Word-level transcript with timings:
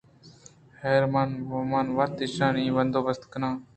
حیر 0.81 1.03
من 1.71 1.85
وت 1.97 2.13
ایشانی 2.23 2.65
بندوبست 2.75 3.23
ءَ 3.25 3.29
کنیں 3.31 3.55